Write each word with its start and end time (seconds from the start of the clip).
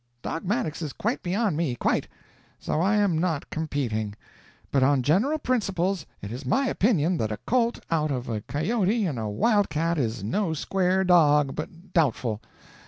"Dogmatics 0.23 0.81
is 0.81 0.93
quite 0.93 1.21
beyond 1.21 1.55
me, 1.55 1.75
quite; 1.75 2.07
so 2.57 2.81
I 2.81 2.95
am 2.95 3.19
not 3.19 3.47
competing. 3.51 4.15
But 4.71 4.81
on 4.81 5.03
general 5.03 5.37
principles 5.37 6.07
it 6.23 6.31
is 6.31 6.43
my 6.43 6.65
opinion 6.69 7.17
that 7.17 7.31
a 7.31 7.37
colt 7.45 7.77
out 7.91 8.09
of 8.09 8.27
a 8.27 8.41
coyote 8.41 9.05
and 9.05 9.19
a 9.19 9.27
wild 9.27 9.69
cat 9.69 9.99
is 9.99 10.23
no 10.23 10.53
square 10.55 11.03
dog, 11.03 11.55
but 11.55 11.93
doubtful. 11.93 12.41